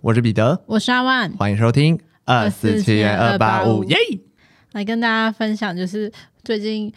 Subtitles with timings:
[0.00, 3.96] 我是彼得，我是阿万，欢迎收听二四七二八五耶！
[4.72, 6.10] 来跟大家分享，就是
[6.42, 6.90] 最近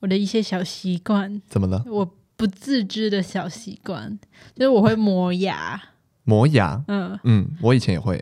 [0.00, 1.42] 我的一些小习惯。
[1.46, 1.84] 怎么了？
[1.86, 4.18] 我不自知的小习惯，
[4.54, 5.80] 就是我会磨牙。
[6.24, 6.82] 磨牙？
[6.88, 8.18] 嗯嗯，我以前也会。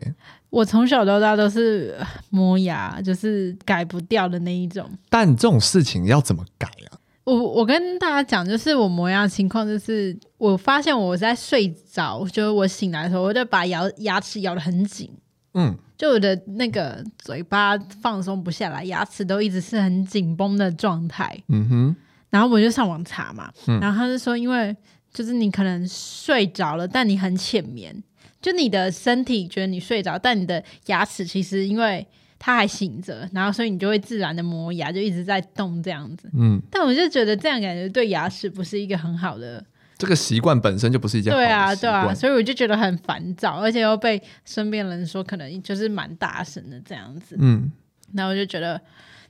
[0.53, 1.97] 我从小到大都是
[2.29, 4.87] 磨牙，就是改不掉的那一种。
[5.09, 6.93] 但这种事情要怎么改啊？
[7.23, 15.09] 我我跟大家讲，就是我磨牙的情况，就是我发现我在睡着，就是我醒来的时候，我就把牙牙齿咬得很紧，
[15.55, 21.95] 嗯，就我的那个嘴巴放松不下来，牙齿都一直是很紧绷的状态，嗯哼，
[22.29, 24.75] 然后我就上网查嘛，嗯、然后他就说，因为
[25.11, 27.95] 就是你可能睡着了，但你很浅眠，
[28.41, 32.05] 就你的身体觉得你睡着，但你的牙齿其实因为。
[32.45, 36.29] 它还醒着，然后所以你就会自然的磨牙，就一直在动这样子。
[36.37, 39.63] 嗯，但我就觉得这样感觉对牙齿不是一个很好的。
[39.97, 41.45] 这个习惯本身就不是一件好的。
[41.45, 47.37] 对啊，对啊，所以我就觉得很烦躁，而且又被身边人说可能就是蛮大声的这样子。
[47.39, 47.71] 嗯，
[48.11, 48.81] 然后我就觉得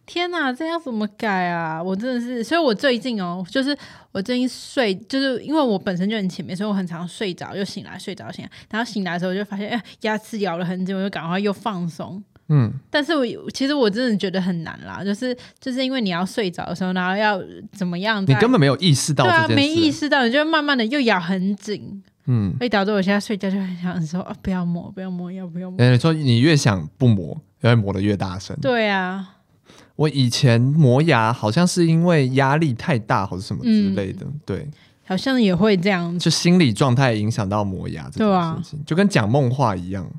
[0.05, 1.81] 天哪，这要怎么改啊？
[1.81, 3.75] 我真的是，所以我最近哦，就是
[4.11, 12.23] 我最近睡，就是因为我本身就很浅眠，所以我很常睡着又醒来，睡着醒来，然后醒来的时候我就发现，哎，牙齿咬了很久，我就赶快又放松。
[12.49, 18.21] 嗯，但是我其实我真的觉得很难啦，就是就是因为你要睡着的时候，然后要怎么样？
[18.27, 25.89] 你根本没有意识到对啊，没意识到，你就慢慢的又咬很紧，嗯，所以导致我现在睡觉就很想说，啊，不要磨，不要磨，要不要磨？
[25.89, 28.55] 你，说你越想不磨，要磨的越大声。
[28.61, 29.32] 对啊，
[29.95, 34.67] 我以前磨牙好像是因为压力太大或者什么之类的，嗯、对，
[35.05, 40.09] 好像也会这样，就心理状态影响到磨牙这件事情，啊、就跟讲梦话一样。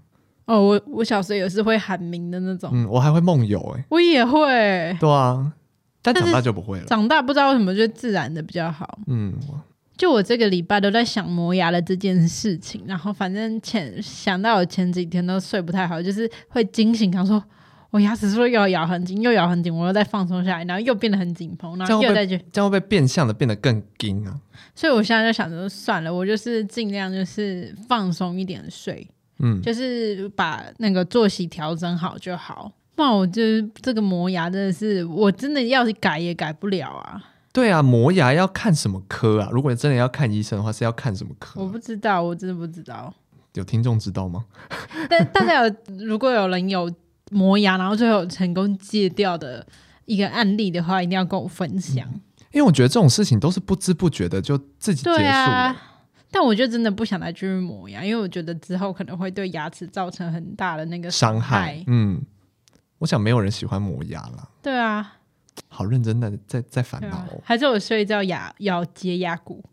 [0.46, 5.52] 哦，我我小时候也是会喊名的那种，嗯，我还会梦游哎，我也会，对啊，
[6.02, 6.84] 但长大就不会了。
[6.84, 9.32] 长大不知道为什么就自然的比较好，嗯，
[9.96, 17.42] 就我这个礼拜都在想磨牙的这件事情，然后反正前想到我前几天都睡不太好，就是会惊醒，然后说
[17.94, 24.34] 我牙齿是不是又要咬很紧，又咬很紧，我又再放松下来，然后又变得很紧绷，然后又再去，这样会被变相的变得更紧啊？
[24.74, 29.08] 所以我现在就想着算了，我就是尽量就是放松一点睡。
[29.38, 32.72] 嗯，就是把那个作息调整好就好。
[32.96, 37.22] 那我就是这个磨牙真的是，我真的要是改也改不了啊。
[37.52, 39.48] 对啊，磨牙要看什么科啊？
[39.52, 41.62] 如果你真的要看医生的话，是要看什么科啊？
[41.62, 43.14] 我不知道，我真的不知道。
[43.54, 44.44] 有听众知道吗？
[45.08, 46.92] 但大家有，如果有人有
[47.34, 49.66] 磨牙，然后最后成功戒掉的
[50.04, 52.06] 一个案例的话，一定要跟我分享。
[52.12, 52.20] 嗯，
[52.52, 55.76] 因为我觉得这种事情都是不知不觉的就自己结束了。
[56.30, 61.84] 但我就真的不想再继续磨牙，因为我觉得之后可能会对牙齿造成很大的那个伤害，害。
[61.86, 62.20] 嗯，
[62.98, 64.48] 我想没有人喜欢磨牙了。
[64.62, 65.16] 对啊，
[65.68, 67.40] 好认真的在在烦恼哦。
[67.44, 69.62] 还是我睡觉牙要接牙骨？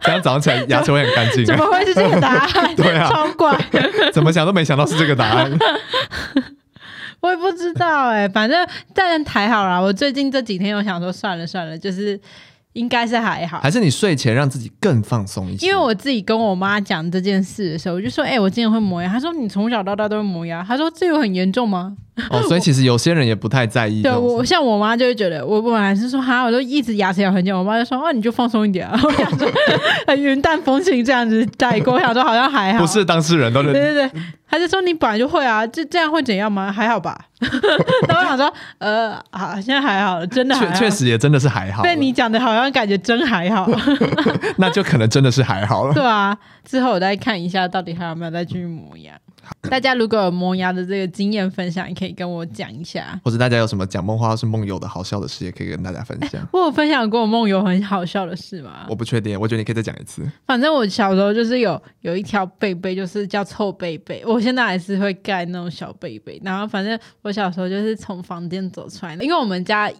[0.00, 1.44] 这样早上起来牙齿会很干净？
[1.46, 2.74] 怎么会是这个答案？
[2.76, 3.58] 对啊，超怪！
[4.12, 5.50] 怎么想都没想到是这个答案。
[7.20, 9.80] 我也不知道哎、欸，反正但还好啦。
[9.80, 12.20] 我最近这几天我想说算了算了，就是。
[12.74, 15.64] 应该是还好，还是你睡前让自己更放松一些？
[15.68, 21.96] 因为我自己跟我妈讲这件事的时候，我就说：“哎、欸，我今天会磨牙。”她说：“你从小到大都会磨牙。”她说：“这有很严重吗？”
[22.30, 24.02] 哦，所以其实有些人也不太在意。
[24.02, 28.96] 对我，像我妈就会觉得，我本来是说哈，我都一直牙齿咬很久，我妈就说：“啊，你就放松一点啊。
[29.02, 29.48] ”我想说
[30.06, 32.78] 很云淡风轻这样子带过，我想说好像还好。
[32.78, 33.72] 不是当事人都是。
[33.72, 34.22] 对对对。
[34.48, 36.70] 他就说你本来就会啊，这这样会怎样吗？
[36.70, 37.18] 还好吧。
[38.06, 40.72] 然后我想说，呃，好，现在还好了，真的还好。
[40.72, 41.82] 确确实也真的是还好。
[41.82, 43.68] 被你讲的好像感觉真还好。
[44.58, 45.94] 那就可能真的是还好了。
[45.94, 49.12] 对啊，之后我再看一下，到底还有没有再继续磨牙。
[49.70, 53.18] 大家如果有磨牙的这个经验分享，也可以跟我讲一下。
[53.24, 56.46] 或者大家有什么讲梦话或是梦游的好笑的事，也可以跟大家分享。
[56.52, 58.86] 我有分享过我梦游很好笑的事吗？
[58.88, 60.22] 我不确定，我觉得你可以再讲一次。
[60.46, 64.22] 反正我小时候就是有有一条贝贝，就是叫臭贝贝。
[64.26, 66.40] 我现在还是会盖那种小贝贝。
[66.44, 69.90] 然后反正我小时候就是从房间走出来，因为我们家。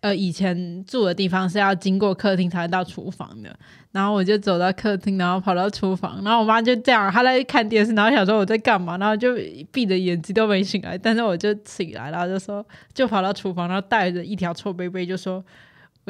[0.00, 3.54] 呃，以前住的地方是要经过客厅才能到厨房的，
[3.92, 9.34] 然后我就走到客厅，然后跑到厨房，然后我妈就这样，她在看电视，然后想说我在干嘛，然后就
[9.70, 12.64] 闭着眼睛都没醒来，但是我就起来，然后就说
[12.94, 15.44] 就跑到厨房，然后带着一条臭背背，就说。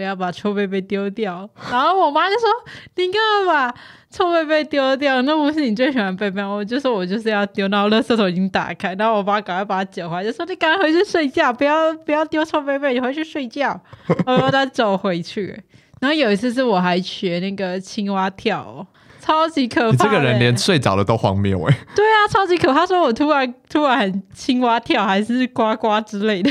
[0.00, 2.48] 我要把臭贝贝丢掉，然后我妈就说
[2.96, 3.74] ：“你干嘛把
[4.10, 5.20] 臭贝贝丢掉？
[5.22, 13.78] 那不是你最喜欢贝贝？”我就说：“我就是要丢。”然后垃圾桶已经打开，然后我妈赶快把它捡回来，就说：“你赶快回去睡觉，不要不要丢臭贝贝，你回去睡觉。”
[14.24, 15.62] 我要再走回去。
[16.00, 18.86] 然后有一次是我还学那个青蛙跳，哦，
[19.20, 19.90] 超级可怕。
[19.90, 21.78] 你这个人连睡着了都荒谬哎。
[21.94, 22.80] 对啊，超级可怕。
[22.80, 26.50] 他说我突然突然青蛙跳还是呱呱之类的。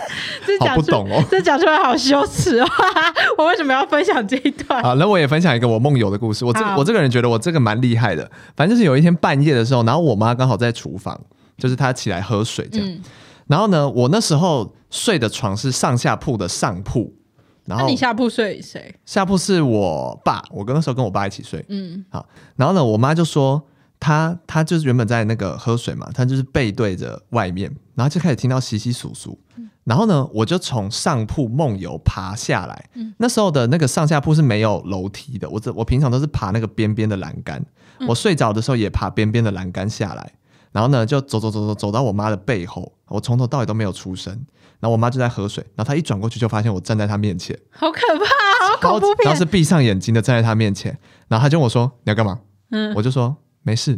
[0.60, 2.66] 好不懂哦，这讲出来好羞耻哦！
[3.38, 4.82] 我为什么要分享这一段？
[4.82, 6.44] 好，那我也分享一个我梦游的故事。
[6.44, 8.30] 我这好我这个人觉得我这个蛮厉害的。
[8.56, 11.18] 反正就是有一天半夜的时候，然后我妈刚好在厨房，
[11.56, 12.88] 就是她起来喝水这样。
[12.88, 13.00] 嗯、
[13.46, 17.14] 然后呢，我那时候睡的床是上下铺的上铺。
[17.64, 18.94] 然后那你下铺睡谁？
[19.04, 21.64] 下铺是我爸，我跟那时候跟我爸一起睡。
[21.68, 22.26] 嗯，好。
[22.56, 23.62] 然后呢，我妈就说。
[24.02, 29.36] 他他就是原本在那个喝水嘛，他就是背对着外面，然后就开始听到窸窸窣窣。
[29.90, 32.90] 嗯、然后呢，我就从上铺梦游爬下来。
[32.94, 37.60] 嗯、那时候的那个上下铺是没有楼梯的，我这我平常都是爬那个边边的栏杆。
[37.98, 40.32] 嗯、我睡着的时候也爬边边的栏杆下来，
[40.70, 44.32] 然后呢就走走走走走到我妈的背后，我从头到尾都没有出声。
[44.78, 49.24] 然后我妈就在喝水，然后她一转过去就发现我站在她面前，好可怕，好恐怖片。
[49.24, 50.96] 然后是闭上眼睛的站在她面前，
[51.28, 52.40] 然后她就跟我说：“你要干嘛？”
[52.70, 53.36] 嗯，我就说。
[53.62, 53.92] 没事，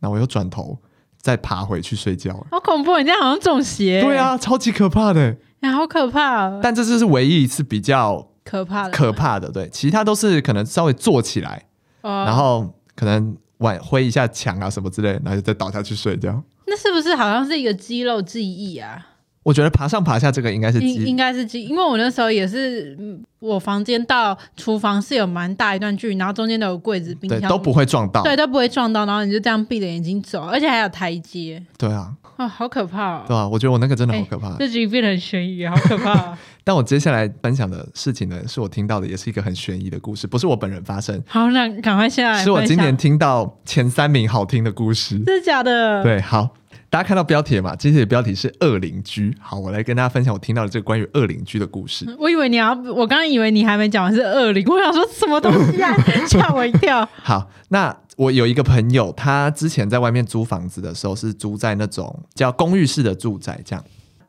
[0.00, 0.80] 然后我又转头
[1.24, 2.34] 再爬回去睡觉。
[2.50, 2.98] 好恐怖！
[2.98, 4.02] 你这样好像中邪。
[4.02, 5.34] 对啊，超级可怕的。
[5.60, 6.60] 哎，好可怕！
[6.60, 9.50] 但这次是唯一一次比较可怕的，可怕的。
[9.50, 11.64] 对，其他都是可能稍微坐起来，
[12.02, 16.42] 哦、然后可能挽挥一下墙啊什么之类，然后就再倒下去睡觉。
[16.66, 19.06] 那是不是好像是一个肌肉记忆啊？
[19.44, 22.98] 我觉得爬上爬下这个应该是应应该是记，因为我那时候也是，
[23.38, 31.62] 我房间到厨房是有蛮大一段距离，然后中间都有柜子、冰箱，对，都不会撞到，对，都不会撞到，然后你就这样闭着眼睛走，而且还有台阶。
[31.76, 33.24] 对啊，啊、哦，好可怕哦！
[33.28, 36.38] 对啊，我觉得我那个真的好可怕，这局变得很悬疑，好可怕、哦。
[36.64, 41.22] 但我接下来分享的事情呢，是我听到的，也是一个很悬疑的故事，不是我本人发生。
[41.26, 42.42] 好，那赶快下来。
[42.42, 46.02] 是我今年听到前三名好听的故事，真的假的？
[46.02, 46.48] 对，好。
[46.94, 47.74] 大家看到标题了嘛？
[47.74, 49.36] 今天的标题是恶邻居。
[49.40, 52.06] 好，我来跟大家分享我听到的这个关于恶邻居的故事。
[52.20, 55.92] 我以为你要，我刚刚以为你还没讲完是恶邻，我想说什么东西啊，
[56.28, 57.04] 吓我一跳。
[57.16, 63.84] 好，那我有一个朋友，他之前在外面租房子的时候是租在那种叫公寓式的住宅，这样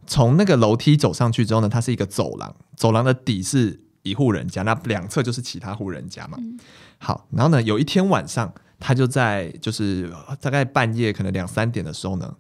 [0.08, 6.40] 从那个楼梯走上去之后呢，它是一个走廊，走廊的底是一户人家，那两侧就是其他户人家嘛。
[6.42, 6.58] 嗯、
[6.98, 12.34] 好，然后呢，有一天晚上，他就在就是大概半夜可能两三点的时候呢。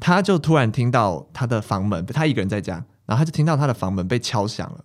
[0.00, 4.84] 他就突然听到他的房门，他一个人在家，然后他就听到他的房门被敲响了。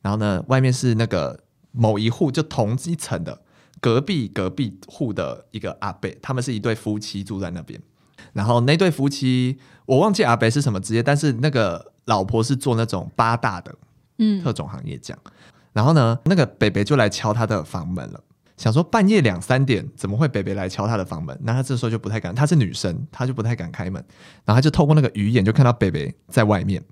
[0.00, 1.40] 然后呢，外面是那个
[1.72, 3.42] 某一户就同一层的
[3.80, 7.80] 隔壁隔壁户的一个阿伯，他们是一对夫妻住在那边。
[8.32, 13.74] 然后那对夫妻我忘记阿伯是什么职业，但是那个老婆是做那种八大的，
[14.18, 15.22] 嗯，特种行业这样。
[15.72, 18.20] 然后呢，那个北北就来敲他的房门了。
[18.56, 21.36] 想说半夜两三点怎么会北北来敲他的房门？
[21.42, 23.94] 那他这时候就不太敢，她是女生，她就不太敢开门。
[24.44, 26.82] 然后他就透过那个鱼眼就看到北北在外面，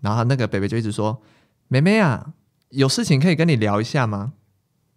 [0.00, 1.20] 然后那个北北就一直说
[1.68, 2.28] ：“妹妹啊，
[2.70, 4.32] 有事情可以跟你聊一下吗？”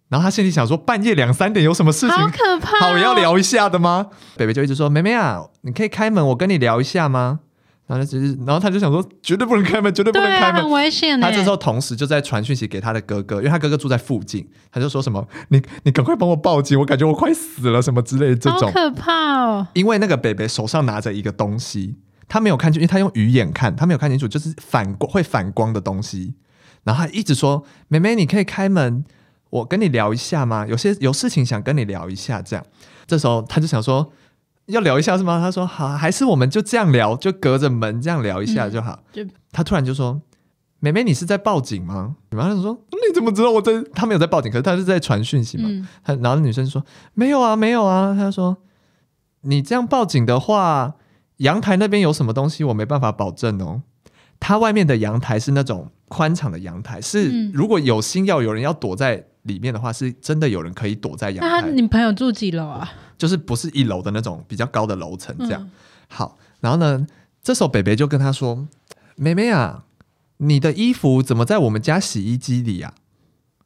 [0.08, 2.16] 然后他心里想说：“半夜两三点有什么事情？
[2.16, 4.08] 好可怕哦，好要聊一下的吗？”
[4.38, 7.40] 北北就一直说：“妹妹啊，你可以开门，我跟你聊一下吗？”
[7.86, 11.20] 然后他只是，然后他就想说，绝对不能开门，绝对不能开门，很危险。
[11.20, 19.68] 他这时候同时就在传讯息给他的哥哥，因为他哥哥住在附近，他就说什么：“你你赶快帮我报警，我感觉我快死了，什么之类的这种。”好可怕哦！
[19.74, 21.94] 因为那个北北手上拿着一个东西，
[22.26, 26.34] 他没有看清，因为他用鱼眼看，他没有看清楚，就是反光会反光的东西。
[26.82, 29.04] 然后他一直说：“妹妹，你可以开门，
[29.50, 30.66] 我跟你聊一下吗？
[30.66, 32.66] 有些有事情想跟你聊一下。”这样，
[33.06, 34.10] 这时候他就想说。
[34.66, 35.40] 要聊一下是吗？
[35.40, 38.98] 他说好，还是我们就这样聊，就隔着门这样聊一下就好。
[39.14, 40.20] 嗯、就他突然就说
[40.80, 45.68] ：“妹妹，你是在报警吗？”然后他就说：“你怎么知道我在？”他没有在报警，可是他是在传讯息嘛。
[45.68, 48.56] 嗯、他然后女生说：“没有啊，没有啊。”他说
[49.42, 50.94] ：“你这样报警的话，
[51.38, 53.82] 阳台那边有什么东西，我没办法保证哦。
[54.40, 61.48] 他外面的阳台是那种宽敞的阳台，是如果有心要有人要躲在里面的话，是真的有人可以躲在阳台。
[61.48, 65.70] 那他女朋友住几楼啊？”就是不是一楼的那种比较高的楼层，这样、嗯、
[66.08, 66.38] 好。
[66.60, 67.06] 然后呢，
[67.42, 68.68] 这时候北北就跟他说
[69.16, 69.84] ：“妹妹啊，
[70.36, 72.92] 你的衣服怎么在我们家洗衣机里啊？”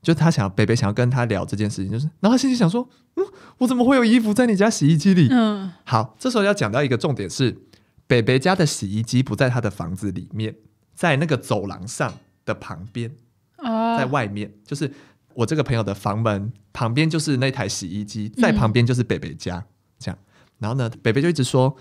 [0.01, 3.27] 就他想，北北想要跟他聊这件事情，就是，然后他心里想说：“嗯，
[3.59, 6.15] 我怎么会有衣服在你家洗衣机里？”嗯，好。
[6.17, 7.59] 这时候要讲到一个重点是，
[8.07, 10.55] 北北家的洗衣机不在他的房子里面，
[10.95, 13.11] 在那个走廊上的旁边，
[13.59, 14.93] 哦，在外面，就是。
[15.40, 19.64] 我这个朋友的房门旁边就是那台洗衣机，在旁边就是北北家，嗯、
[19.99, 20.18] 这样。
[20.59, 21.75] 然后呢，北北就一直说：“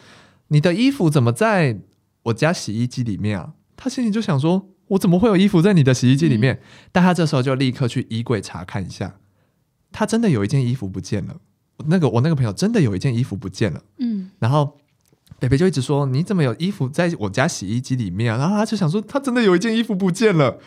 [0.48, 1.78] 你的衣服怎么在
[2.24, 6.60] 我家洗衣机里面啊？”他心里就想说：“我怎么会有衣服在你的洗衣机里面？”嗯、
[6.94, 9.18] 但他这时候就立刻去衣柜查看一下，
[9.92, 11.36] 他真的有一件衣服不见了。
[11.88, 13.84] 那个我那个朋友真的有一件衣服不见了。
[13.98, 14.32] 嗯。
[14.40, 14.78] 然后
[15.38, 20.60] 北北就一直说：“你怎么有衣服在我家洗衣机里面啊？”然后他就想说：“他真的有一件衣服不见了。”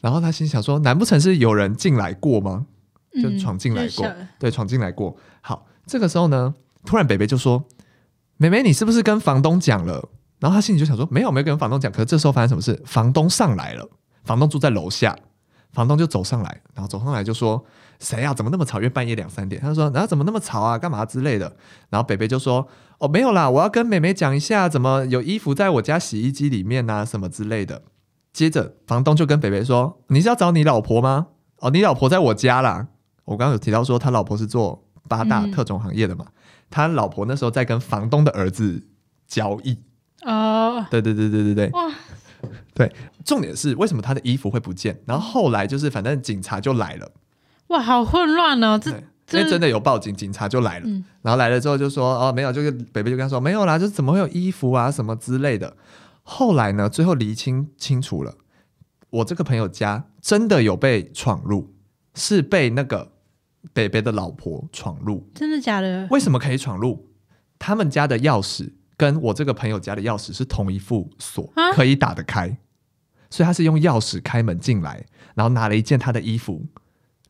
[0.00, 2.66] 然后他心想说：“难不成是有人进来过吗？
[3.22, 5.16] 就闯进来过，嗯、对，闯进来过。
[5.40, 6.54] 好，这个时候呢，
[6.86, 7.64] 突然北北就说
[8.38, 12.80] ：‘妹妹，你是不是跟房东讲了？’然后他心里就想说：‘没有，没有跟房东讲。’可是这时候发生什么事？
[12.86, 13.88] 房东上来了，
[14.24, 15.16] 房东住在楼下，
[15.72, 17.62] 房东就走上来，然后走上来就说
[18.00, 18.34] ：“谁呀、啊？
[18.34, 18.78] 怎么那么吵？
[18.78, 20.78] 因为半夜两三点。”他说：“然后怎么那么吵啊？
[20.78, 21.54] 干嘛之类的？”
[21.90, 22.66] 然后北北就说
[22.98, 27.82] ：“哦，没有啦，我要跟妹妹讲一下，怎么有衣服在我家洗衣机里面啊，什么之类的。”
[28.32, 31.28] 接着房东就跟北北说：“你是要找你老婆吗？
[31.58, 32.88] 哦，你老婆在我家啦。
[33.24, 36.32] 我刚刚有提到说他老婆是做八大特种行业的嘛，嗯、
[36.70, 38.82] 他老婆那时候在跟房东的儿子
[39.26, 39.78] 交易。
[40.22, 41.70] 哦，对对对对对对。
[41.70, 41.90] 哇，
[42.74, 42.92] 对，
[43.24, 45.00] 重点是为什么他的衣服会不见？
[45.06, 47.12] 然后后来就是反正警察就来了。
[47.68, 48.78] 哇，好混乱哦！
[48.78, 48.90] 这
[49.38, 50.84] 因为真的有报警，警察就来了。
[50.86, 55.76] 嗯、然后来了之后就说：哦，没有，就是北北就跟他说没有啦，就是怎么会有衣服啊什么之类的。
[56.32, 58.32] 后来呢，最后厘清清楚了，
[59.10, 61.74] 我这个朋友家真的有被闯入，
[62.14, 63.10] 是被那个
[63.72, 65.28] 北北的老婆闯入。
[65.34, 66.06] 真的假的？
[66.08, 67.08] 为什么可以闯入？
[67.58, 72.56] 他们家的钥匙跟我这个朋友家的钥匙是同一副锁，啊、可以打得开，
[73.28, 76.64] 所以他是用钥匙开门进来，然后拿了一件他的衣服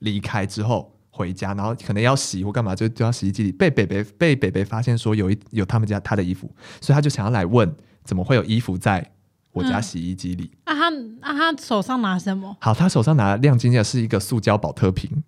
[0.01, 7.75] 离开之后回家，然后可能要洗或干嘛，就丢到洗衣机里，被北北被北北发现说有一有他们家他的衣服，所以他就想要来问。
[8.05, 9.11] 怎么会有衣服在
[9.53, 10.51] 我家洗衣机里？
[10.65, 12.57] 嗯、啊，他啊，他手上拿什么？
[12.61, 15.23] 好，他手上拿亮晶晶的是一个塑胶保特瓶。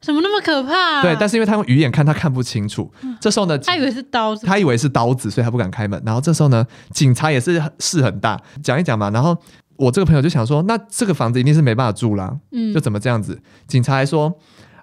[0.00, 1.02] 怎么那么可怕、啊？
[1.02, 2.90] 对，但是因为他用鱼眼看，他看不清楚。
[3.02, 6.02] 嗯、这时候呢，他以为是刀子，他以为是刀子，所以他不敢开门。
[6.06, 9.10] 然后这时候呢，警察也是事很大，讲一讲嘛。
[9.10, 9.36] 然后
[9.76, 12.34] 我这个朋友就想说，那这个房子一定是没办法住啦。
[12.52, 13.42] 嗯，就怎么这样子？
[13.66, 14.34] 警察还说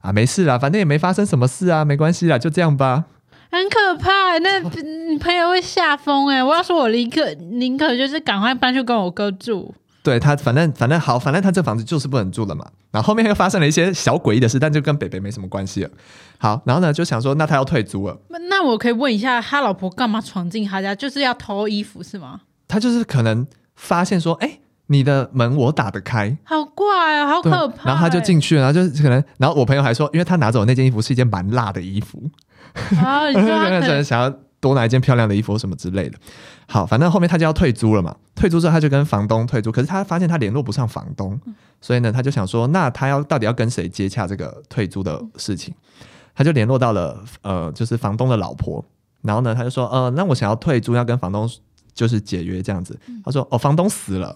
[0.01, 3.05] 啊，没事啦，反正也没发生什么事啊，没关系啦，就这样吧。
[3.49, 6.43] 很可怕，那你 朋友会吓疯哎！
[6.43, 9.73] 我要说，我宁可宁可就是赶快搬去跟我哥住。
[10.03, 12.65] 对他，反正反正好，反正他这房子就是不能住了嘛。
[12.91, 15.89] 然后后面又发生了一些小诡异的事，但就跟北北没什么关系了。
[16.37, 18.17] 好，然后呢就想说，那他要退租了。
[18.49, 20.95] 那我可以问一下，他老婆干嘛闯进他家？
[20.95, 22.41] 就是要偷衣服是吗？
[22.69, 27.89] 他就是可能发现说，哎，你的门我打得开，好怪啊，好可怕。
[27.89, 32.21] 然后他就进去了，然后就可能，然后我朋友还说，因为他拿走那件衣服是一件蛮辣的衣服。
[33.01, 33.27] 啊！
[33.29, 34.29] 你说 他可能想要
[34.59, 36.17] 多拿一件漂亮的衣服什么之类的。
[36.67, 38.15] 好，反正后面他就要退租了嘛。
[38.35, 41.39] 退租之后，他就跟房东退租，可是他发现他联络不上房东，
[41.81, 45.73] 所以呢，他就想说，那他要到底要跟谁接洽这个退租的事情？
[46.35, 48.83] 他就联络到了呃，就是房东的老婆。
[49.23, 51.49] 然后呢，他就说，呃，那我想要退租，要跟房东
[51.93, 52.97] 就是解约这样子。
[53.25, 54.35] 他说，哦，房东死了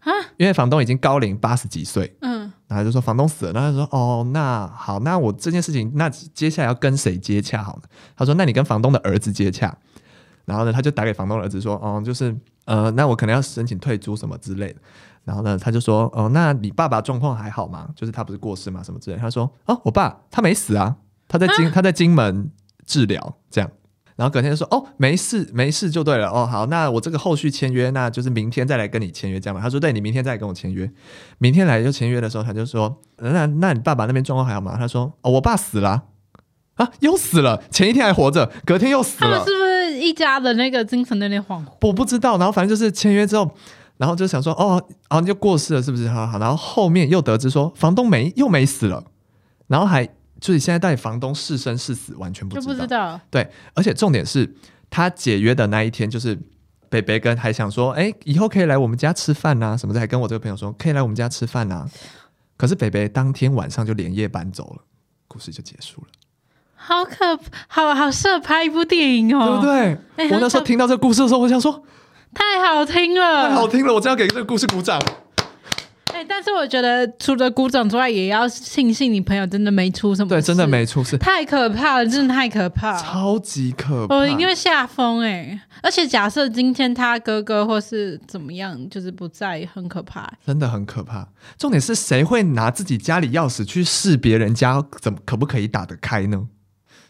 [0.00, 2.16] 啊，因为房东已经高龄八十几岁。
[2.20, 2.52] 嗯。
[2.66, 7.82] 然后就说房东死了，然后他说哦，那好，那我这件事情，那接下来要跟谁接洽好呢？
[8.16, 9.76] 他说，那你跟房东的儿子接洽。
[10.44, 12.34] 然后呢，他就打给房东的儿子说，哦，就是
[12.66, 14.80] 呃，那我可能要申请退租什么之类的。
[15.24, 17.88] 然后呢，他就说，哦，那你爸爸状况还好吗？
[17.96, 18.82] 就是他不是过世吗？
[18.82, 19.20] 什么之类的。
[19.20, 22.50] 他说，哦，我爸他没死啊，他在金、啊、他在金门
[22.86, 23.70] 治疗这样。
[24.20, 29.62] 然后隔天就说哦，没事没事就对了哦，好，那我这个后续签约，那就是明天再来跟你签约这样嘛。
[29.62, 30.90] 他说对，你明天再来跟我签约，
[31.38, 34.76] 明天来就签约的时候，他就说那那你爸爸那边状况还好吗？
[34.76, 36.02] 他说哦，我爸死了
[36.74, 39.30] 啊，又死了，前一天还活着，隔天又死了。
[39.30, 41.88] 他们是不是一家的那个精神有点恍惚？
[41.88, 43.50] 我不知道，然后反正就是签约之后，
[43.96, 46.06] 然后就想说哦，然后就过世了，是不是？
[46.10, 49.02] 好好，然后后面又得知说房东没又没死了，
[49.68, 50.06] 然后还。
[50.40, 52.66] 就是现在到底房东是生是死，完全不知道。
[52.66, 53.20] 就不知道。
[53.30, 54.52] 对，而且重点是
[54.88, 56.38] 他解约的那一天，就是
[56.88, 61.86] 北北跟还想说，哎、欸，以后可以来我们家吃饭呐，什么的，还跟我这个朋友说可以来我们家吃饭呐。
[62.56, 64.82] 可是北北当天晚上就连夜搬走了，
[65.28, 66.08] 故事就结束了。
[66.74, 70.28] 好可好好适合拍一部电影哦，对不对？
[70.28, 71.84] 欸、我那时候听到这个故事的时候，我想说，
[72.32, 74.98] 太好听了，太好听了，我真要给这个故事鼓掌。
[76.28, 80.34] 但是我觉得，除了鼓掌之外，也要庆幸你朋友真的没出什么事。
[80.34, 81.16] 对，真的没出事。
[81.18, 84.14] 太可怕了，真的太可怕了，超级可怕。
[84.14, 85.60] 我一定会吓疯哎！
[85.82, 90.30] 而且假设今天他哥哥或是怎么样，就是不在，很可怕。
[90.46, 91.28] 真的很可怕。
[91.58, 96.48] 重点是谁会拿自己家里钥匙去试别人家怎么可不可以打得开呢？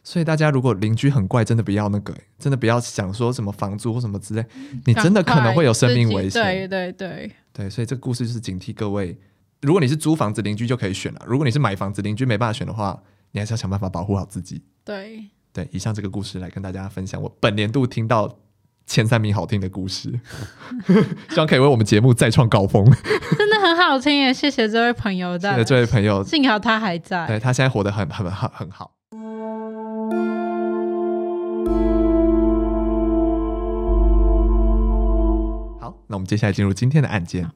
[0.02, 4.44] 所以大家如果邻居很怪，真的不要那个，真的不要想说什么房租或什么之类，
[4.86, 6.42] 你真的可能会有生命危险。
[6.42, 7.32] 对对对。
[7.52, 9.18] 对，所以这个故事就是警惕各位：
[9.60, 13.02] 如果你是租房子，邻居就可以选了；如果你是买房子，邻居没办法选的话，
[13.32, 14.62] 你还是要想办法保护好自己。
[14.84, 18.38] 对对，以上这个故事来跟大家分享我本年度听到
[18.86, 20.18] 前三名好听的故事，
[21.28, 22.84] 希望可以为我们节目再创高峰。
[23.36, 24.32] 真的很好听耶！
[24.32, 28.92] 谢谢这位朋友的，谢谢这位朋友，幸好他还在，对，他现在活得很很很很好。
[35.80, 37.50] 好那我们接下来进入今天的案件。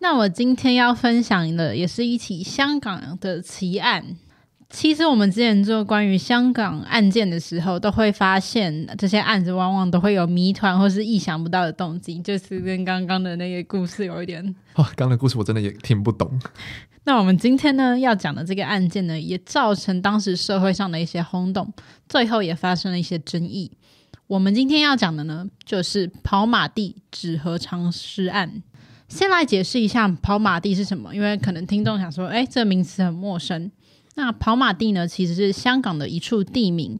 [0.00, 4.16] 那我今天要分享的也是一起香港的奇案。
[4.74, 14.44] 其实我们之前做关于香港案件的时候，都会发现这些案子往往都会有谜团或是意想不到的动机，就是跟刚刚的那个故事有一点。
[14.74, 16.28] 哦，刚刚的故事我真的也听不懂。
[17.04, 21.72] 那我们今天呢要讲的这个案件呢，也造成当时社会上的一些轰动，
[22.08, 23.70] 最后也发生了一些争议。
[24.26, 28.60] 我们今天要讲的呢，就是跑马地纸盒藏尸案。
[29.06, 33.70] 先来解释一下跑马地是什么，因为可能听众想说，哎，这个名词很陌生。
[34.14, 36.98] 那跑马地呢，其实是香港的一处地名。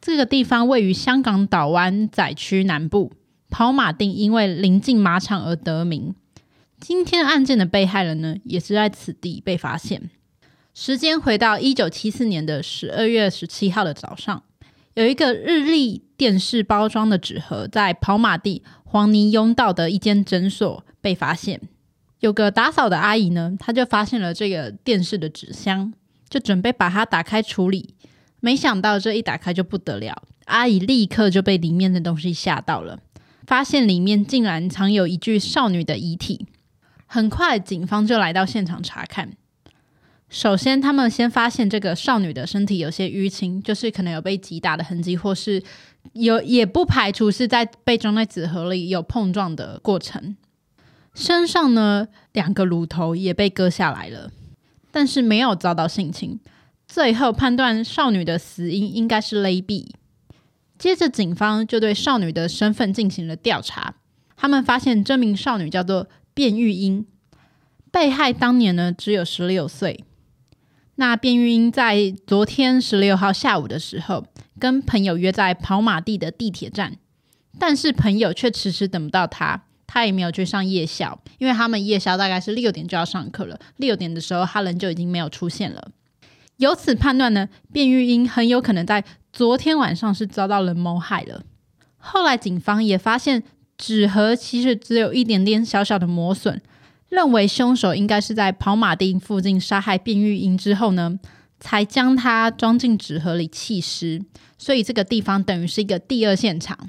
[0.00, 3.12] 这个地方位于香港岛湾仔区南部。
[3.50, 6.14] 跑马地因为临近马场而得名。
[6.80, 10.08] 今天案件的被害人呢，也是在此地被发现。
[10.72, 14.42] 时间回到一九七四年的十二月十七号的早上，
[14.94, 21.60] 有一个日立电视包装的纸盒在跑马地黄泥涌道的一间诊所被发现。
[22.20, 25.92] 有个打扫的阿姨呢，她就发现了这个电视的纸箱。
[26.32, 27.94] 就准备把它打开处理，
[28.40, 33.00] 没想到这一打开就不得了，阿姨立刻就被里面的东西吓到了，
[33.46, 36.46] 发现里面竟然藏有一具少女的遗体。
[37.04, 39.32] 很快，警方就来到现场查看。
[40.30, 45.62] 首先，他们先发现这个少女的身体有些淤青，就是可能有被击打的痕迹，或是
[46.14, 50.34] 有也不排除是在被装在纸盒里有碰撞的过程。
[51.12, 54.30] 身上呢，两个乳头也被割下来了。
[54.92, 56.38] 但是没有遭到性侵，
[56.86, 59.88] 最后判断少女的死因应该是勒毙。
[60.78, 63.94] 接着，警方就对少女的身份进行了调查。
[64.36, 67.06] 他们发现这名少女叫做卞玉英，
[67.90, 70.04] 被害当年呢只有十六岁。
[70.96, 74.26] 那卞玉英在昨天十六号下午的时候，
[74.58, 76.98] 跟朋友约在跑马地的地铁站，
[77.58, 79.64] 但是朋友却迟迟等不到她。
[79.92, 83.60] 他也没有去上夜校，因为他们夜校大概是六点就要上课了。
[83.76, 85.90] 六点的时候，他人就已经没有出现了。
[86.56, 91.42] 由此判断呢，卞玉英很有可能在昨天晚上是遭到人谋害了。
[91.98, 93.42] 后来警方也发现
[93.76, 96.62] 纸盒其实只有一点点小小的磨损，
[97.10, 101.18] 认为凶手应该是在跑马地附近杀害卞玉英之后呢，
[101.60, 104.22] 才将它装进纸盒里弃尸。
[104.56, 106.88] 所以这个地方等于是一个第二现场。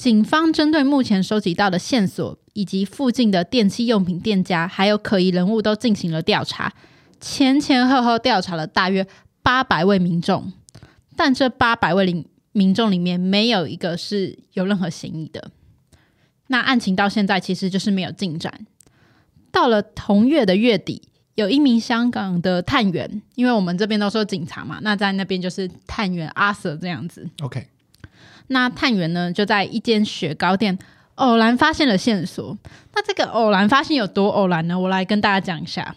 [0.00, 6.72] 警方针对目前收集到的线索，以及附近的电器用品店家，还有可疑人物，都进行了调查。
[7.20, 9.06] 前前后后调查了大约
[9.42, 10.50] 八百位民众，
[11.14, 15.50] 但这八百位民民众里面，没有一个是有任何嫌疑的。
[16.46, 18.66] 那案情到现在其实就是没有进展。
[19.52, 21.02] 到了同月的月底，
[21.34, 27.28] 有一名香港的探员，因为我们这边都说警察嘛，那在那边就是探员阿 Sir 这样子。
[27.42, 27.66] OK。
[28.52, 30.76] 那探员呢，就在一间雪糕店
[31.14, 32.58] 偶然发现了线索。
[32.92, 34.76] 那这个偶然发现有多偶然呢？
[34.76, 35.94] 我来跟大家讲一下。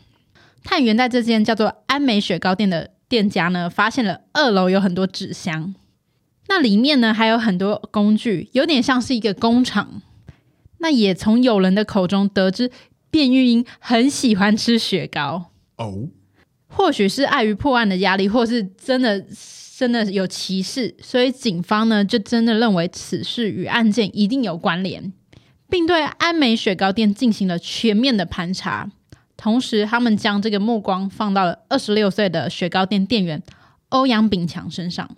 [0.64, 5.74] 探员在这间叫做安美雪糕店的店家呢，发现了二楼有很多纸箱，
[6.48, 10.04] 那里面呢还有很多工具，有点像是一个工厂。
[10.78, 12.70] 那也从友人的口中得知，
[13.10, 15.50] 卞玉英很喜欢吃雪糕。
[15.78, 16.08] 哦，
[16.68, 19.26] 或许是碍于破案的压力，或是真的。
[19.76, 25.12] 真的有歧视，所以警方呢就真的认为此事与案件一定有关联，
[25.68, 28.92] 并对安美雪糕店进行了全面的盘查。
[29.36, 33.42] 同时，他们将这个目光放到了二十六岁的雪糕店店员
[33.90, 35.10] 欧阳炳强身上。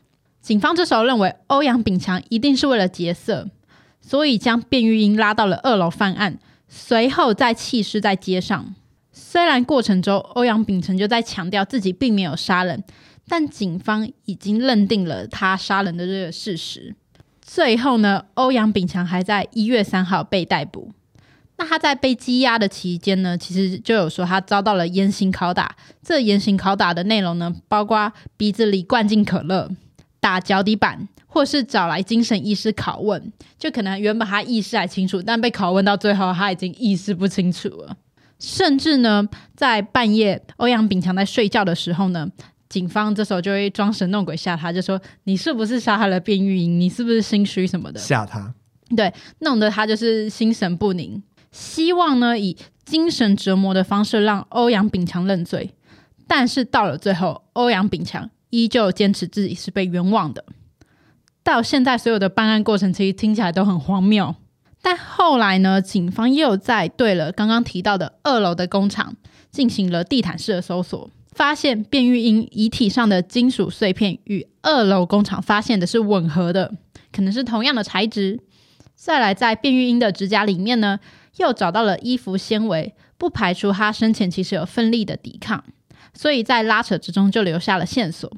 [0.41, 3.49] 警方这时候认为欧阳炳强一定是为了劫色，
[3.99, 6.39] 所以将卞玉英拉到了二楼犯案，
[6.69, 8.73] 随后再弃尸在街上。
[9.11, 12.83] 虽然过程中欧阳炳成就在强调自己并没有杀人。
[13.27, 16.95] 但警方已经认定了他杀人的这个事实。
[17.41, 20.91] 最后呢，欧阳炳强还在一月三号被逮捕。
[21.57, 25.75] 那他在被羁押的期间呢，其实就有说他遭到了严刑拷打。
[26.03, 29.71] 这严刑拷打的内容呢，包括鼻子里灌进可乐、
[30.19, 33.31] 打脚底板，或是找来精神医师拷问。
[33.57, 37.95] 就可能原本他意识还清楚，但被拷问到最后，他已经意识不清楚了。
[38.37, 42.29] 甚至呢，在半夜，欧阳炳强在睡觉的时候呢。
[42.75, 46.77] 警方这时候就会装神弄鬼吓他，就说：“你是不是杀害了卞玉英？
[46.77, 48.53] 你是不是心虚什么的？”吓他，
[48.97, 55.73] 对，弄得他就是心神不宁，希望呢以精神折磨的方式让欧阳炳强认罪。
[56.27, 60.43] 但是到了最后，欧阳炳强依旧坚持自己是被冤枉的。
[61.41, 64.35] 到现在，所有的办案过程其实听起来都很荒谬。
[64.81, 69.15] 但后来呢，警方又在对了刚刚提到的二楼的工厂
[69.49, 71.09] 进行了地毯式的搜索。
[71.35, 76.73] 发现卞玉英遗体上的金属碎片与二楼工厂发现的是吻合的，
[77.11, 78.39] 可能是同样的材质。
[78.95, 80.97] 再来，在卞玉英的指甲里面呢，
[81.35, 85.61] 又找到了衣服纤维，不排除她生前其实有奋力的抵抗。
[86.13, 88.31] 所以在拉扯之中就留下了线索。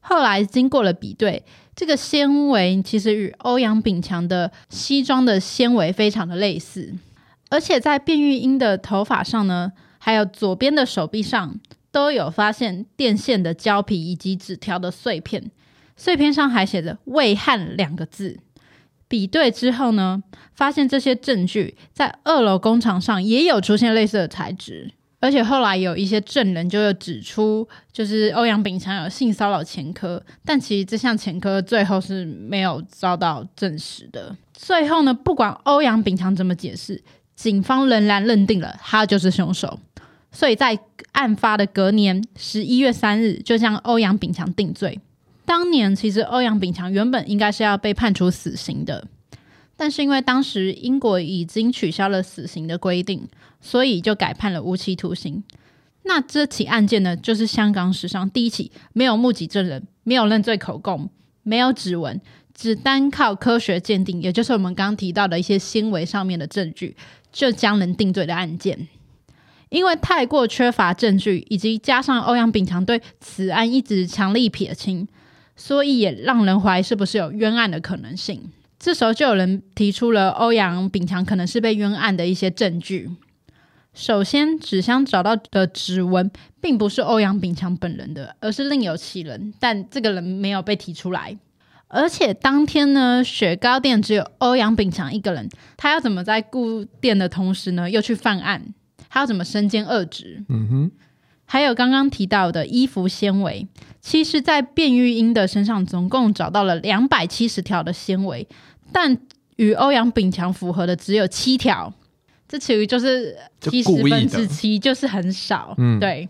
[0.00, 6.94] 后来经过了比对，这个纤维其实与欧阳炳强的西装的纤维非常的类似，
[7.50, 11.58] 而且在卞玉英的头发上呢，还有左边的手臂上
[11.96, 15.50] 都有发现电线的胶皮以及纸条的碎片，
[15.96, 18.38] 碎片上还写着“魏汉”两个字。
[19.08, 20.22] 比对之后呢，
[20.54, 24.92] 发现这些证据在二楼工厂上也有出现类似的材质。
[25.20, 34.36] 而且后来有一些证人就指出，就是欧阳炳强有性骚扰前科，但其实这项前科最后是没有遭到证实的。
[34.52, 37.02] 最后呢，不管欧阳炳强怎么解释，
[37.34, 39.80] 警方仍然认定了他就是凶手。
[40.36, 40.78] 所以在
[41.12, 45.00] 案发的隔年十一月三日，就将欧阳炳强定罪。
[45.46, 49.08] 当年其实欧阳炳强原本应该是要被判处死刑的。
[49.78, 53.26] 但是因为当时英国已经取消了死刑的规定，
[53.62, 55.42] 所以就改判了无期徒刑。
[56.02, 61.08] 那这起案件呢，就是香港史上第一起没有目击证人、没有认罪口供、
[61.44, 62.20] 没有指纹，
[62.54, 66.94] 只单靠科学鉴定，也就是我们刚刚提到的一些纤维上面的证据，
[67.32, 68.86] 就将人定罪的案件。
[69.68, 75.06] 因为太过缺乏证据，以及加上欧阳炳强对此案一直强力撇清，
[75.56, 78.50] 所以也让人怀疑是不是有冤案的可能性。
[78.78, 83.10] 这时候就有人提出了欧阳炳强可能是被冤案的一些证据。
[83.94, 91.36] 首先，纸箱找到的指纹并不是欧阳炳强本人的，而是另有其人，但这个人没有被提出来。
[91.88, 95.48] 而且当天呢，雪糕店只有欧阳炳强一个人，
[95.78, 98.74] 他要怎么在顾店的同时呢，又去犯案？
[99.16, 100.44] 他要怎么身兼二职？
[100.50, 100.90] 嗯哼。
[101.46, 103.66] 还有刚刚提到的衣服纤维，
[104.02, 108.46] 其实，在卞玉英的身上总共找到了两百七十条的纤维，
[108.92, 109.16] 但
[109.56, 111.90] 与欧阳炳强符合的只有七条，
[112.46, 115.74] 这其实就是七十分之七，就是很少。
[115.78, 116.28] 嗯，对。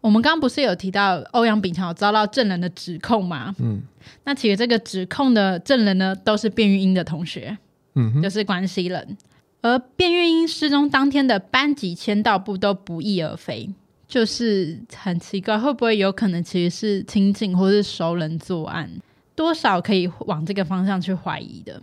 [0.00, 3.54] 我们刚刚不是有提到欧阳炳强有遭到证人的指控吗？
[3.58, 3.82] 嗯，
[4.24, 7.58] 那其实这个指控的证人呢，都是卞玉英的同学，
[7.96, 9.18] 嗯，就是关系人。
[9.60, 13.70] 而卞玉英失踪当天的班级签到簿都不翼而飞。
[14.06, 18.90] 就是很奇怪，会不会有可能其实是亲近或是熟人作案？
[19.34, 21.82] 多少可以往这个方向去怀疑的。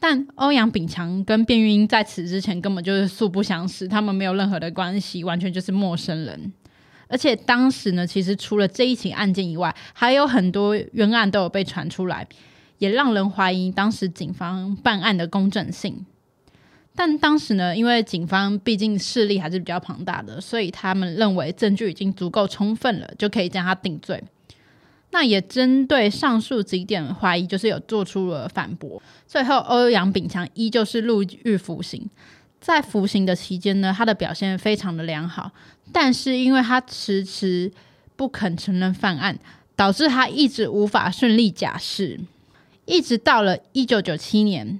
[0.00, 6.52] 但欧阳炳强跟卞玉英在此之前根本就是素不相识，他们没有任何的关系，完全就是陌生人。
[7.06, 12.26] 而且当时呢，其实除了这一起案件以外，还有很多冤案都有被传出来，
[12.78, 16.04] 也让人怀疑当时警方办案的公正性。
[17.02, 24.22] 但当时呢，因为警方毕竟势力还是比较庞大的，所以他们认为证据已经足够充分了，就可以将他定罪。
[25.10, 29.02] 那也针对上述几点怀疑，就是有做出了反驳。
[29.26, 32.06] 最后，欧阳炳强依旧是入狱服刑。
[32.60, 35.50] 在服刑的期间呢，他的表现非常的良好，
[35.90, 37.72] 但是因为他迟迟
[38.14, 39.38] 不肯承认犯案，
[39.74, 42.20] 导致他一直无法顺利假释，
[42.84, 44.78] 一直到了一九九七年，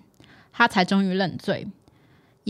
[0.52, 1.66] 他才终于认罪。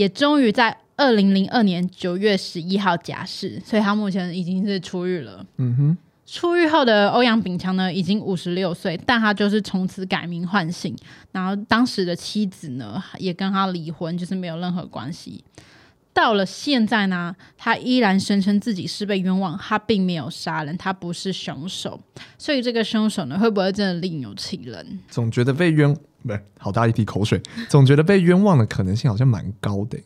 [0.00, 5.44] 也终于在二零零二年九月十一号假释，所以他目前已经是出狱了。
[5.58, 10.96] 嗯哼，出狱后的欧阳炳强呢，已经五十六岁，但他就是从此改名换姓，
[11.32, 15.44] 然后当时的妻子呢，也跟他离婚，就是没有任何关系。
[16.14, 22.00] 到了现在呢，他依然声称自己是被冤枉，他并没有杀人，他不是凶手。
[22.38, 24.98] 所以这个凶手呢，会不会真的另有其人？
[25.10, 25.94] 总觉得被冤。
[26.22, 29.98] 不是，好大一滴口水， 总觉得被冤枉的可能性好像蛮高的。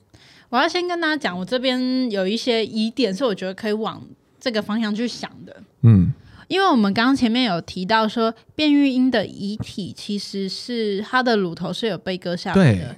[0.49, 4.03] 我要先跟大家讲，我这边有一些疑点，是我觉得可以往
[4.39, 5.63] 这个方向去想的。
[5.83, 6.13] 嗯，
[6.49, 12.79] 因为我们刚刚前面有提到说，卞玉英的遗体其实是她的乳头是有被割下来的。
[12.79, 12.97] 对。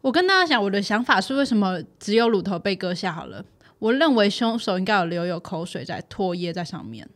[0.00, 3.44] 我跟大家讲，我的想法是为什么只有乳头被割下好了？
[3.78, 7.06] 我认为凶手应该有留有口水在唾液在上面。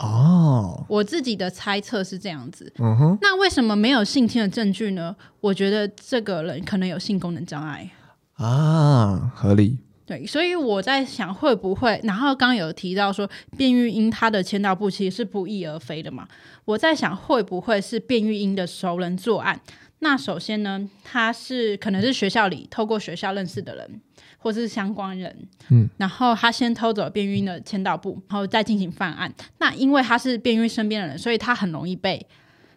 [0.00, 2.72] 哦，我自己的猜测是这样子。
[2.78, 5.14] 嗯哼，那为什么没有性侵的证据呢？
[5.40, 7.90] 我觉得这个人可能有性功能障碍
[8.36, 9.78] 啊，合理。
[10.06, 16.26] 对，所以我在想会不会，然后刚刚有提到说卞玉英她的签到簿其实是不翼而飞的嘛？
[16.64, 19.60] 我在想会不会是卞玉英的熟人作案？
[20.00, 24.00] 那首先呢，他是可能是学校里透过学校认识的人。
[24.42, 25.36] 或是相关人，
[25.68, 29.32] 嗯，然后他先偷走卞玉英的签到簿，然后再进行犯案。
[29.58, 32.26] 那因为他是卞玉英身边的人，所以他很容易被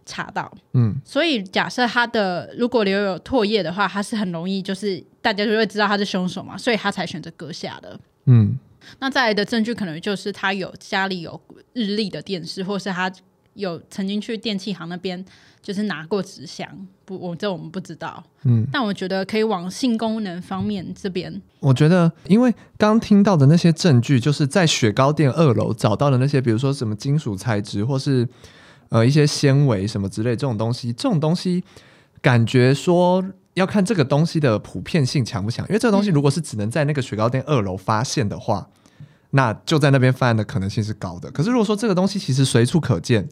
[0.06, 0.96] 查到，嗯。
[1.06, 8.60] 所以假设他的如果留有唾液的话，他是很容易就是大家就会知道他是凶手嘛，所以他才选择割下的，嗯。
[9.00, 11.40] 那再来的证据可能就是他有家里有
[11.72, 13.10] 日历的电视，或是他
[13.54, 15.24] 有曾经去电器行那边
[15.64, 16.68] 就是拿过纸箱，
[17.06, 18.24] 不，我这我们不知道。
[18.44, 21.42] 嗯，但我觉得可以往性功能方面这边。
[21.60, 28.28] 我觉得，因为刚听到的那些证据，就是在雪糕店二楼找到的那些，比如说什么金属材质，或是
[28.90, 31.64] 呃一些纤维什么之类这种东西，这种东西
[32.22, 33.24] 感觉说。
[33.56, 38.68] 要看这个东西的普遍性强不强，因为这个东西如果是只能在那个雪糕店二楼发现的话，
[39.00, 41.30] 嗯、那就在那边犯案的可能性是高的。
[41.30, 43.30] 可是如果说这个东西其实随处可见，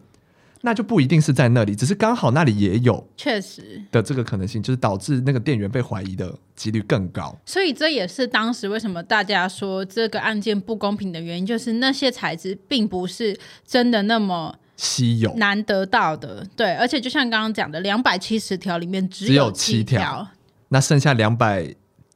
[0.61, 7.35] 那就不一定是在那里，只是刚好那里也有，确实的这个可能性，就是导致那个店员被怀疑的几率更高。
[7.45, 14.55] 所以这也是当时为什么大家说这个案件不公平的原因，就是那些材质并不是真的那么。
[14.77, 20.27] 稀有难得到的，对，而且就像刚刚讲的，两百七十条里面只有七条，
[20.69, 21.71] 那剩下两百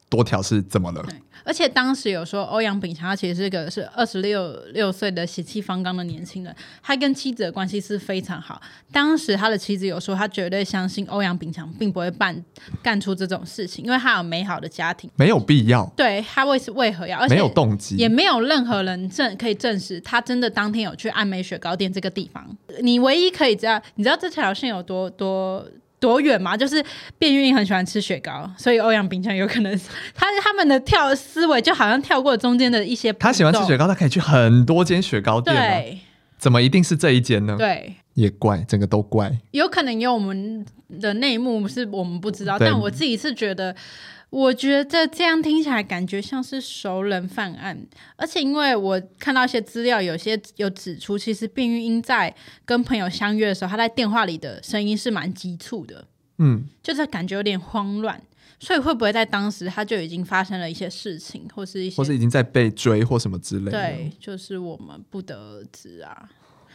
[0.10, 1.06] 多条是怎么了？
[1.46, 8.62] 而且当时有说欧阳炳强他其实是个是二十六六岁的血气方刚的年轻人，他跟妻子的关系是非常好。
[8.92, 12.44] 当时他的妻子有说，他绝对相信欧阳炳强并不会办
[12.82, 15.86] 干出这种事情，因为他有美好的家庭，没有必要。
[15.96, 17.20] 对，他为是为何要？
[17.20, 22.46] 而且没有动机，也没有任何人证可以证实他真的当天有去安美雪糕店这个地方。
[22.82, 25.66] 你唯一可以知道，你知道这条线有多多。
[26.00, 26.56] 多远嘛？
[26.56, 26.84] 就是
[27.18, 29.80] 卞玉英很喜欢吃雪糕，所以欧阳冰川有可能
[30.14, 33.12] 他他们的跳思维就好像跳过中间的一些。
[33.14, 35.56] 他喜欢吃雪糕，他可以去很多间雪糕店。
[35.56, 36.00] 对，
[36.38, 37.56] 怎么一定是这一间呢？
[37.58, 39.32] 对，也怪，整个都怪。
[39.52, 40.66] 有可能有我们
[41.00, 43.76] 的内幕是我们不知道，但我自己是觉得。
[44.32, 52.36] 我觉得这样听起来感觉像是熟人犯案，而且因为我看到一些资料，有些有指出，其实卞玉英在
[52.66, 56.08] 跟朋友相约的时候，他在电话里的声音是蛮急促的，
[56.40, 58.22] 嗯，就是感觉有点慌乱，
[58.60, 63.72] 所以会不会在当时他就已经发生了一些事情，或是一些，或是已经在被追或什么之类的？
[63.72, 66.30] 对，就是我们不得而知啊。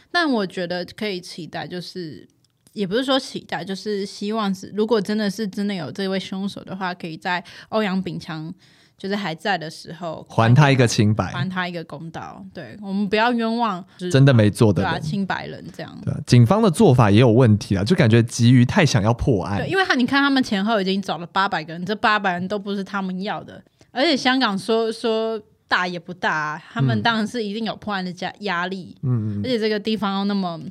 [0.09, 2.27] 但我觉得可以期待，就是。
[2.73, 8.53] 也不是说期待，就是希望是，如果真的是真的有这位凶手的话，可以在欧阳炳强
[8.97, 12.45] 就是还在的时候还他一个清白，还他一个公道。
[12.53, 15.97] 对，我们不要冤枉真的没做的，对啊，清白人这样。
[16.05, 19.57] 对，警方的做法也有问题啊，就感觉急于太想要破案。
[19.57, 28.95] 对，因为他你看他们前后已经找了八百个人，这八百人都不是他们要的，而且香港说说大也不大啊，他们当然是一定有破案的压压力。
[29.01, 30.61] 嗯嗯，而且这个地方又那么。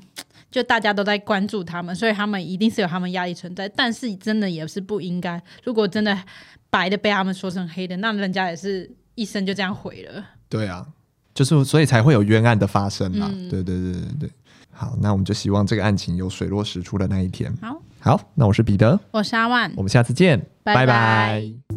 [0.51, 3.69] 就大家都在关注他们，所以他们一定是有他们压力存在。
[3.69, 6.17] 但是真的也是不应该，如果真的
[6.69, 10.25] 白的被他们说成黑的，那人家也是一生就这样毁了。
[10.49, 10.87] 对啊，
[11.33, 13.31] 就是所以才会有冤案的发生嘛。
[13.33, 14.31] 嗯、对对对对对。
[14.73, 17.55] 好，那我们就希望这个案情有水落石出的那一天。
[17.61, 20.87] 好，好，那我是彼得，我是阿万，我们下次见，拜拜。
[20.87, 21.70] 拜拜。